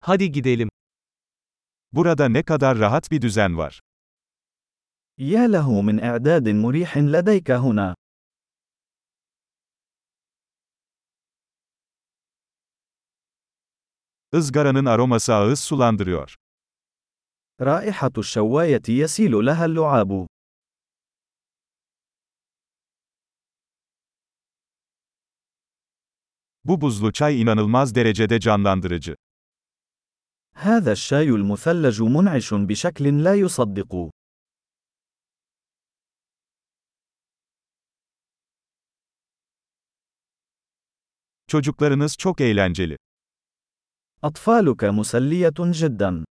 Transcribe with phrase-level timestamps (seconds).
[0.00, 0.68] Hadi gidelim.
[1.92, 3.80] Burada ne kadar rahat bir düzen var.
[5.18, 7.94] يا له من إعداد مريح لديك هنا.
[14.32, 16.34] Izgaranın aroması ağız sulandırıyor.
[17.60, 20.26] رائحة الشواية يسيل لها اللعاب.
[26.64, 29.16] Bu buzlu çay inanılmaz derecede canlandırıcı.
[30.60, 34.10] هذا الشاي المثلج منعش بشكل لا يصدق.
[41.46, 42.96] Çocuklarınız çok eğlenceli.
[44.22, 46.24] أطفالك مسلية جدا.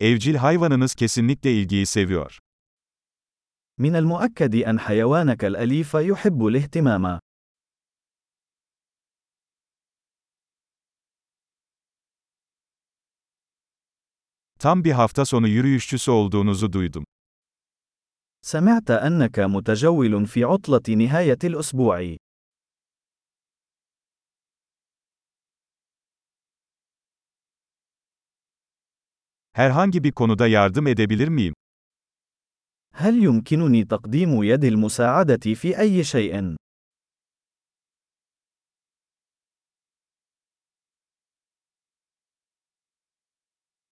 [0.00, 2.38] Evcil hayvanınız kesinlikle ilgiyi seviyor.
[3.78, 7.20] من المؤكد أن حيوانك الأليف يحب الاهتمام.
[14.61, 17.05] Tam bir hafta sonu yürüyüşçüsü olduğunuzu duydum.
[18.41, 22.17] سمعت أنك متجول في عطلة نهاية الأسبوع.
[29.53, 31.53] Herhangi bir konuda yardım edebilir miyim?
[32.93, 36.55] هل يمكنني تقديم يد المساعدة في أي شيء؟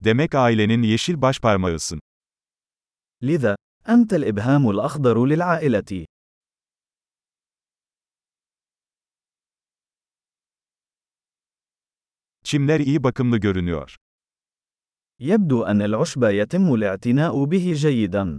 [0.01, 2.01] Demek ailenin yeşil başparmağısın.
[3.23, 6.07] لذا، أنت الإبهام الأخضر للعائلة.
[12.45, 13.97] Çimler iyi bakımlı görünüyor.
[15.21, 18.39] يبدو أن العشب يتم الاعتناء به جيدا.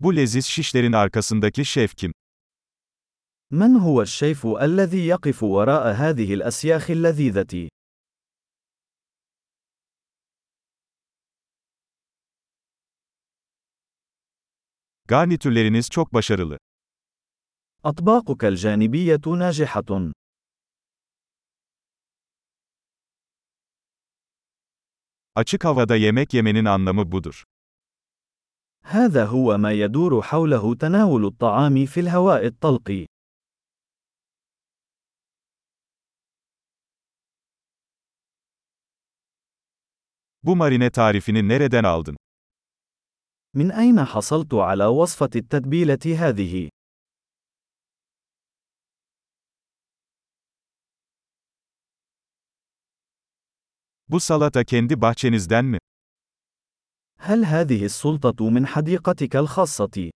[0.00, 2.12] Bu leziz şişlerin arkasındaki şef kim?
[3.51, 7.69] من هو الشيف الذي يقف وراء هذه الأسياخ اللذيذة؟
[15.07, 16.57] Garnitürleriniz çok başarılı.
[17.83, 20.11] أطباقك الجانبية ناجحة.
[25.35, 27.43] Açık havada yemek yemenin anlamı budur.
[28.83, 33.10] هذا هو ما يدور حوله تناول الطعام في الهواء الطلق.
[40.42, 42.16] Bu marine tarifini nereden aldın?
[43.54, 46.68] من أين حصلت على وصفة التتبيلة هذه؟
[54.08, 55.78] Bu salata kendi bahçenizden mi?
[57.18, 60.10] هل هذه السلطة من حديقتك الخاصة؟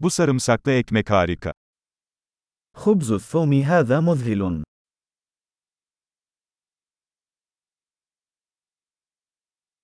[0.00, 1.52] Bu sarımsaklı ekmek harika.
[2.75, 4.63] خبز الثوم هذا مذهل.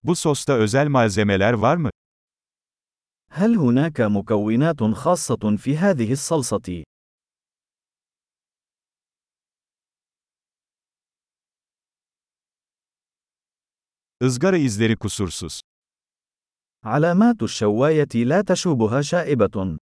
[0.03, 1.89] Bu sosta özel malzemeler var mı?
[3.31, 6.83] هل هناك مكونات خاصة في هذه الصلصة؟
[14.21, 15.61] Izgara izleri kusursuz.
[16.83, 19.77] علامات الشواية لا تشوبها شائبة.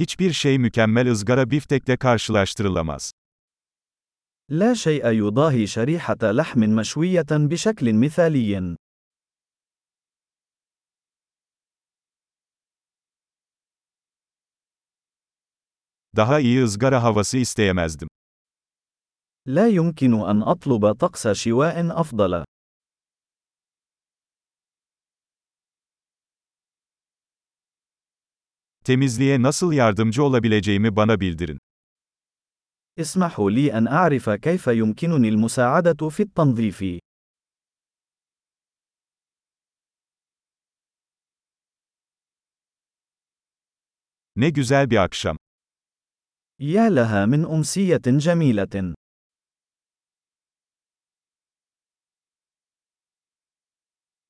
[0.00, 3.12] Hiçbir şey mükemmel ızgara biftekle karşılaştırılamaz.
[4.50, 8.76] لا شيء يضاهي شريحة لحم مشوية بشكل مثالي.
[16.16, 18.08] Daha iyi ızgara havası isteyemezdim.
[19.46, 22.44] لا يمكن أن أطلب طقس شواء أفضل.
[28.86, 31.58] Temizliğe nasıl yardımcı olabileceğimi bana bildirin.
[32.98, 37.00] اسمحوا لي أن أعرف كيف يمكنني المساعدة في التنظيف.
[44.36, 45.36] Ne güzel bir akşam.
[46.60, 48.94] يا لها من أمسية جميلة.